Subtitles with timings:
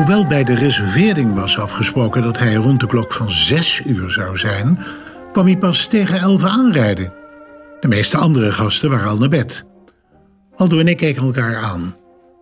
[0.00, 4.36] Hoewel bij de reservering was afgesproken dat hij rond de klok van zes uur zou
[4.36, 4.78] zijn,
[5.32, 7.12] kwam hij pas tegen elf aanrijden.
[7.80, 9.64] De meeste andere gasten waren al naar bed.
[10.54, 11.96] Aldo en ik keken elkaar aan.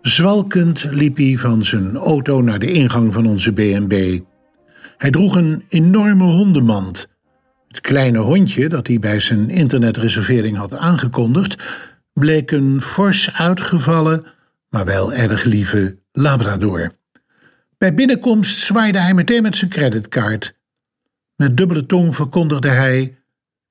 [0.00, 4.24] Zwalkend liep hij van zijn auto naar de ingang van onze B&B.
[4.96, 7.08] Hij droeg een enorme hondenmand.
[7.68, 11.62] Het kleine hondje dat hij bij zijn internetreservering had aangekondigd,
[12.12, 14.24] bleek een fors uitgevallen,
[14.70, 17.00] maar wel erg lieve Labrador.
[17.82, 20.58] Bij binnenkomst zwaaide hij meteen met zijn creditcard.
[21.36, 23.18] Met dubbele tong verkondigde hij: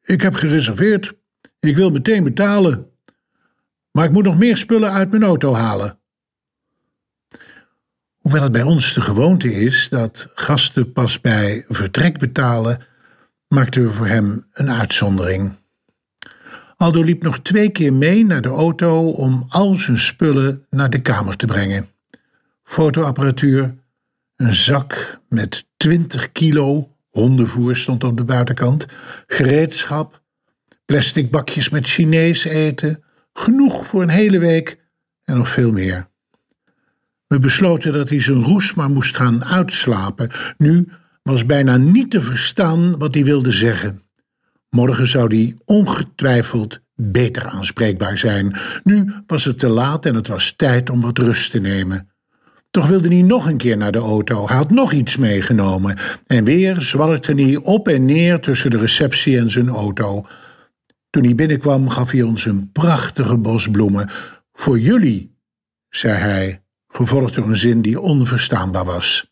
[0.01, 1.13] Ik heb gereserveerd.
[1.59, 2.89] Ik wil meteen betalen.
[3.91, 5.99] Maar ik moet nog meer spullen uit mijn auto halen.
[8.17, 12.81] Hoewel het bij ons de gewoonte is dat gasten pas bij vertrek betalen,
[13.47, 15.51] maakten we voor hem een uitzondering.
[16.77, 21.01] Aldo liep nog twee keer mee naar de auto om al zijn spullen naar de
[21.01, 21.87] kamer te brengen:
[22.63, 23.79] fotoapparatuur,
[24.41, 28.85] een zak met 20 kilo hondenvoer stond op de buitenkant,
[29.27, 30.21] gereedschap,
[30.85, 33.03] plastic bakjes met Chinees eten,
[33.33, 34.79] genoeg voor een hele week
[35.23, 36.09] en nog veel meer.
[37.27, 40.29] We besloten dat hij zijn roes maar moest gaan uitslapen.
[40.57, 40.87] Nu
[41.23, 44.01] was bijna niet te verstaan wat hij wilde zeggen.
[44.69, 48.57] Morgen zou hij ongetwijfeld beter aanspreekbaar zijn.
[48.83, 52.10] Nu was het te laat en het was tijd om wat rust te nemen.
[52.71, 54.47] Toch wilde hij nog een keer naar de auto.
[54.47, 55.97] Hij had nog iets meegenomen.
[56.27, 60.25] En weer zwalkte hij op en neer tussen de receptie en zijn auto.
[61.09, 64.09] Toen hij binnenkwam, gaf hij ons een prachtige bos bloemen.
[64.53, 65.37] Voor jullie,
[65.89, 69.31] zei hij, gevolgd door een zin die onverstaanbaar was.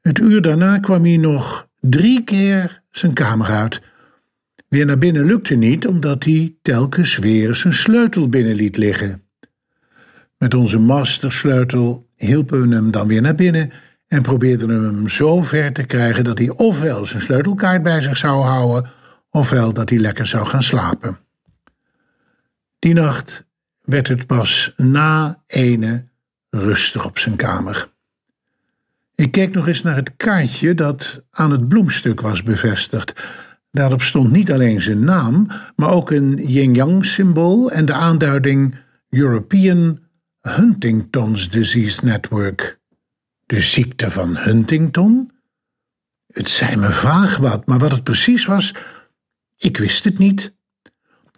[0.00, 3.80] Het uur daarna kwam hij nog drie keer zijn kamer uit.
[4.68, 9.20] Weer naar binnen lukte niet, omdat hij telkens weer zijn sleutel binnen liet liggen.
[10.42, 13.70] Met onze mastersleutel hielpen we hem dan weer naar binnen
[14.08, 18.16] en probeerden we hem zo ver te krijgen dat hij ofwel zijn sleutelkaart bij zich
[18.16, 18.90] zou houden,
[19.30, 21.18] ofwel dat hij lekker zou gaan slapen.
[22.78, 23.46] Die nacht
[23.82, 26.04] werd het pas na ene
[26.50, 27.88] rustig op zijn kamer.
[29.14, 33.22] Ik keek nog eens naar het kaartje dat aan het bloemstuk was bevestigd.
[33.70, 38.74] Daarop stond niet alleen zijn naam, maar ook een yin-yang-symbool en de aanduiding
[39.10, 40.00] European
[40.42, 42.78] Huntington's Disease Network.
[43.46, 45.30] De ziekte van Huntington?
[46.26, 48.74] Het zei me vaag wat, maar wat het precies was,
[49.56, 50.54] ik wist het niet.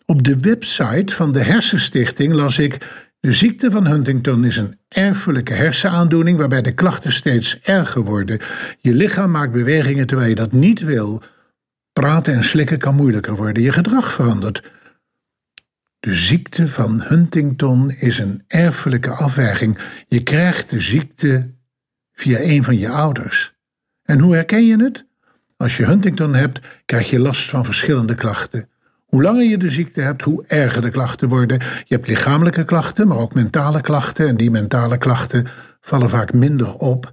[0.07, 5.53] Op de website van de Hersenstichting las ik: De ziekte van Huntington is een erfelijke
[5.53, 8.41] hersenaandoening waarbij de klachten steeds erger worden.
[8.81, 11.23] Je lichaam maakt bewegingen terwijl je dat niet wil.
[11.93, 13.63] Praten en slikken kan moeilijker worden.
[13.63, 14.73] Je gedrag verandert.
[16.05, 19.79] De ziekte van Huntington is een erfelijke afwijking.
[20.09, 21.55] Je krijgt de ziekte
[22.13, 23.55] via een van je ouders.
[24.03, 25.07] En hoe herken je het?
[25.57, 28.69] Als je Huntington hebt, krijg je last van verschillende klachten.
[29.07, 31.59] Hoe langer je de ziekte hebt, hoe erger de klachten worden.
[31.59, 34.29] Je hebt lichamelijke klachten, maar ook mentale klachten.
[34.29, 35.47] En die mentale klachten
[35.81, 37.13] vallen vaak minder op,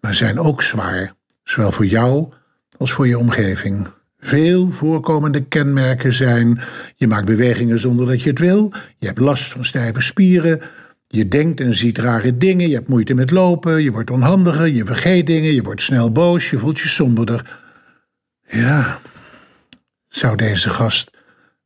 [0.00, 1.14] maar zijn ook zwaar.
[1.42, 2.32] Zowel voor jou
[2.76, 3.88] als voor je omgeving.
[4.18, 6.60] Veel voorkomende kenmerken zijn:
[6.96, 10.60] je maakt bewegingen zonder dat je het wil, je hebt last van stijve spieren,
[11.06, 14.84] je denkt en ziet rare dingen, je hebt moeite met lopen, je wordt onhandiger, je
[14.84, 17.60] vergeet dingen, je wordt snel boos, je voelt je somberder.
[18.48, 18.98] Ja,
[20.08, 21.10] zou deze gast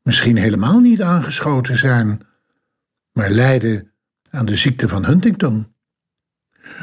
[0.02, 2.20] misschien helemaal niet aangeschoten zijn,
[3.12, 3.92] maar lijden
[4.30, 5.71] aan de ziekte van Huntington?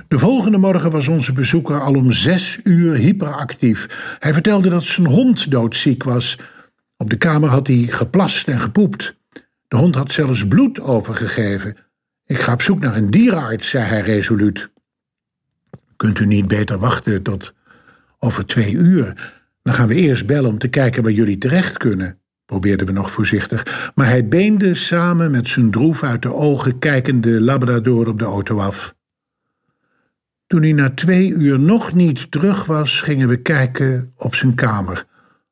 [0.07, 4.15] De volgende morgen was onze bezoeker al om zes uur hyperactief.
[4.19, 6.37] Hij vertelde dat zijn hond doodziek was.
[6.97, 9.17] Op de kamer had hij geplast en gepoept.
[9.67, 11.75] De hond had zelfs bloed overgegeven.
[12.25, 14.69] Ik ga op zoek naar een dierenarts, zei hij resoluut.
[15.95, 17.53] Kunt u niet beter wachten tot
[18.19, 19.33] over twee uur?
[19.63, 23.11] Dan gaan we eerst bellen om te kijken waar jullie terecht kunnen, probeerden we nog
[23.11, 23.91] voorzichtig.
[23.95, 28.59] Maar hij beende samen met zijn droef uit de ogen kijkende labrador op de auto
[28.59, 28.97] af.
[30.49, 35.05] Toen hij na twee uur nog niet terug was, gingen we kijken op zijn kamer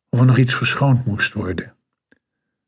[0.09, 1.73] of er nog iets verschoond moest worden.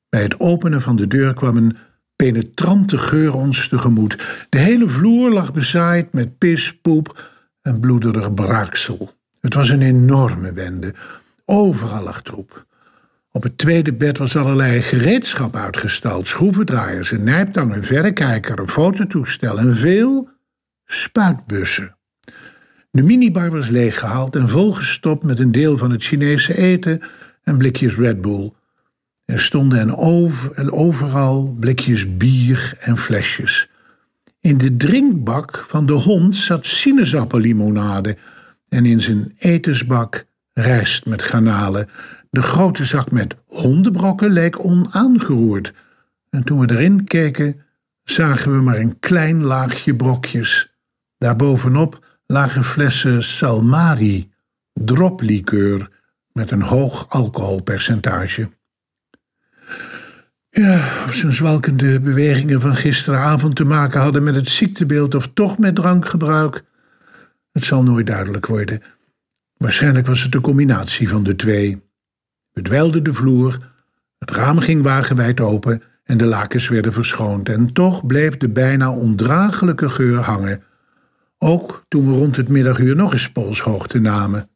[0.09, 1.77] Bij het openen van de deur kwam een
[2.15, 4.45] penetrante geur ons tegemoet.
[4.49, 7.31] De hele vloer lag bezaaid met pis, poep
[7.61, 9.11] en bloederig braaksel.
[9.41, 10.93] Het was een enorme bende.
[11.45, 12.65] Overal lag troep.
[13.31, 19.59] Op het tweede bed was allerlei gereedschap uitgestald: schroevendraaiers, een nijptang, een verrekijker, een fototoestel
[19.59, 20.29] en veel
[20.85, 21.97] spuitbussen.
[22.91, 27.01] De minibar was leeggehaald en volgestopt met een deel van het Chinese eten
[27.43, 28.53] en blikjes Red Bull.
[29.25, 33.69] Er stonden en over, overal blikjes bier en flesjes.
[34.39, 38.17] In de drinkbak van de hond zat sinaasappellimonade
[38.69, 41.87] en in zijn etensbak rijst met garnalen.
[42.29, 45.73] De grote zak met hondenbrokken leek onaangeroerd.
[46.29, 47.61] En toen we erin keken,
[48.03, 50.71] zagen we maar een klein laagje brokjes.
[51.17, 54.31] Daarbovenop lagen flessen Salmari,
[54.73, 55.89] droplikeur
[56.31, 58.49] met een hoog alcoholpercentage.
[60.49, 65.57] Ja, of zijn zwalkende bewegingen van gisteravond te maken hadden met het ziektebeeld of toch
[65.57, 66.63] met drankgebruik,
[67.51, 68.81] het zal nooit duidelijk worden.
[69.57, 71.83] Waarschijnlijk was het de combinatie van de twee.
[72.51, 73.57] We dweilden de vloer,
[74.17, 77.49] het raam ging wagenwijd open en de lakens werden verschoond.
[77.49, 80.63] En toch bleef de bijna ondraaglijke geur hangen.
[81.39, 84.49] Ook toen we rond het middaguur nog eens polshoogte namen.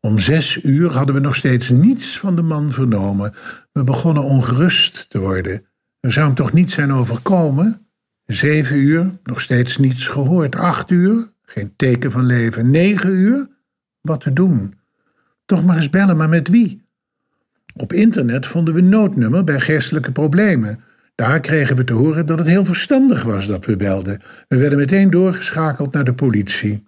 [0.00, 3.34] Om zes uur hadden we nog steeds niets van de man vernomen.
[3.72, 5.66] We begonnen ongerust te worden.
[6.00, 7.86] Er zou hem toch niet zijn overkomen?
[8.26, 10.56] Zeven uur, nog steeds niets gehoord.
[10.56, 12.70] Acht uur, geen teken van leven.
[12.70, 13.48] Negen uur,
[14.00, 14.74] wat te doen?
[15.44, 16.86] Toch maar eens bellen, maar met wie?
[17.74, 20.84] Op internet vonden we noodnummer bij geestelijke problemen.
[21.14, 24.20] Daar kregen we te horen dat het heel verstandig was dat we belden.
[24.48, 26.84] We werden meteen doorgeschakeld naar de politie.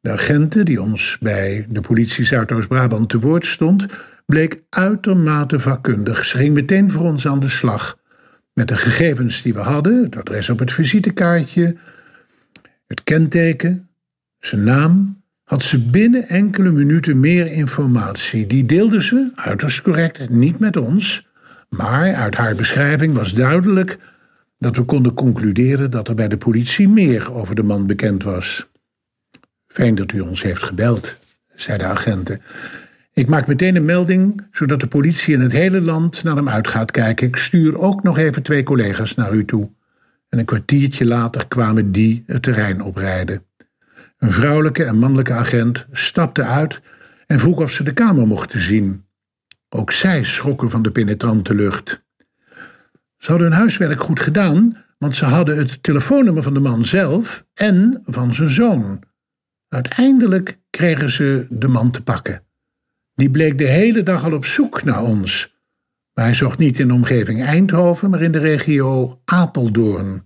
[0.00, 3.86] De agenten die ons bij de politie Zuidoost-Brabant te woord stond,
[4.26, 6.24] bleek uitermate vakkundig.
[6.24, 7.98] Ze ging meteen voor ons aan de slag.
[8.52, 11.76] Met de gegevens die we hadden, het adres op het visitekaartje,
[12.86, 13.88] het kenteken,
[14.38, 18.46] zijn naam, had ze binnen enkele minuten meer informatie.
[18.46, 21.29] Die deelde ze, uiterst correct, niet met ons,
[21.70, 23.98] maar uit haar beschrijving was duidelijk
[24.58, 28.66] dat we konden concluderen dat er bij de politie meer over de man bekend was.
[29.66, 31.16] Fijn dat u ons heeft gebeld,
[31.54, 32.40] zei de agenten.
[33.12, 36.68] Ik maak meteen een melding, zodat de politie in het hele land naar hem uit
[36.68, 37.26] gaat kijken.
[37.26, 39.70] Ik stuur ook nog even twee collega's naar u toe.
[40.28, 43.44] En een kwartiertje later kwamen die het terrein oprijden.
[44.18, 46.80] Een vrouwelijke en mannelijke agent stapte uit
[47.26, 49.04] en vroeg of ze de kamer mochten zien.
[49.70, 52.02] Ook zij schrokken van de penetrante lucht.
[53.16, 57.44] Ze hadden hun huiswerk goed gedaan, want ze hadden het telefoonnummer van de man zelf
[57.54, 59.02] en van zijn zoon.
[59.68, 62.42] Uiteindelijk kregen ze de man te pakken.
[63.14, 65.54] Die bleek de hele dag al op zoek naar ons.
[66.14, 70.22] Maar hij zocht niet in de omgeving Eindhoven, maar in de regio Apeldoorn.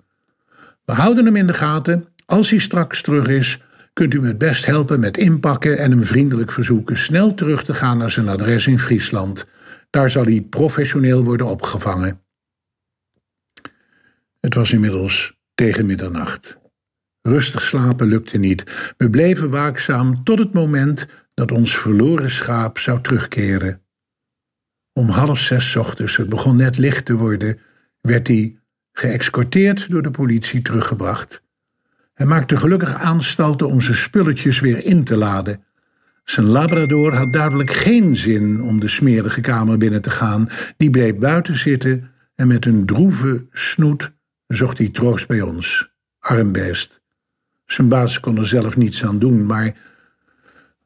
[0.84, 2.08] We houden hem in de gaten.
[2.26, 3.60] Als hij straks terug is,
[3.94, 7.74] kunt u me het best helpen met inpakken en hem vriendelijk verzoeken snel terug te
[7.74, 9.46] gaan naar zijn adres in Friesland.
[9.90, 12.20] Daar zal hij professioneel worden opgevangen.
[14.40, 16.58] Het was inmiddels tegen middernacht.
[17.22, 18.92] Rustig slapen lukte niet.
[18.96, 23.82] We bleven waakzaam tot het moment dat ons verloren schaap zou terugkeren.
[24.92, 27.58] Om half zes ochtends, het begon net licht te worden,
[28.00, 28.58] werd hij
[28.92, 31.43] geëscorteerd door de politie teruggebracht.
[32.14, 35.64] Hij maakte gelukkig aanstalten om zijn spulletjes weer in te laden.
[36.24, 40.48] Zijn labrador had duidelijk geen zin om de smerige kamer binnen te gaan.
[40.76, 44.12] Die bleef buiten zitten en met een droeve snoet
[44.46, 45.92] zocht hij troost bij ons.
[46.18, 47.02] Armbeest.
[47.66, 49.76] Zijn baas kon er zelf niets aan doen, maar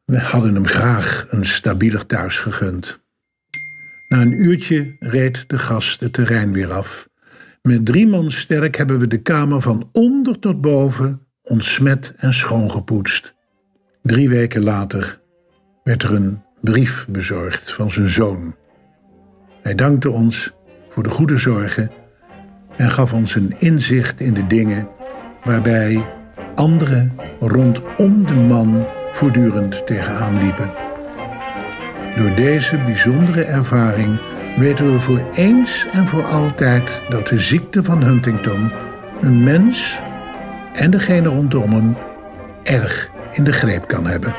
[0.05, 2.99] we hadden hem graag een stabieler thuis gegund.
[4.09, 7.08] Na een uurtje reed de gast het terrein weer af.
[7.69, 13.35] Met drie man sterk hebben we de kamer van onder tot boven ontsmet en schoongepoetst.
[14.03, 15.21] Drie weken later
[15.83, 18.57] werd er een brief bezorgd van zijn zoon.
[19.63, 20.53] Hij dankte ons
[20.89, 21.91] voor de goede zorgen
[22.77, 24.89] en gaf ons een inzicht in de dingen
[25.45, 26.13] waarbij
[26.55, 30.73] anderen rondom de man voortdurend tegenaan liepen.
[32.17, 34.21] Door deze bijzondere ervaring
[34.59, 38.73] weten we voor eens en voor altijd dat de ziekte van Huntington
[39.21, 40.01] een mens
[40.73, 41.97] en degene rondom hem
[42.63, 44.35] erg in de greep kan hebben.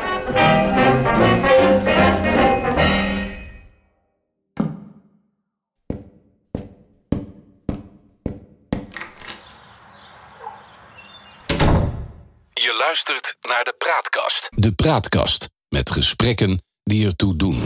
[12.54, 14.48] Je luistert naar de Praatkast.
[14.50, 17.59] De Praatkast met gesprekken die ertoe doen.